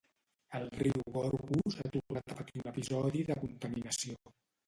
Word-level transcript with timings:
El 0.59 0.63
riu 0.77 1.03
Gorgos 1.17 1.77
ha 1.83 1.91
tornat 1.97 2.33
a 2.35 2.39
patir 2.41 2.63
un 2.63 2.71
episodi 2.73 3.23
de 3.31 3.39
contaminació 3.45 4.19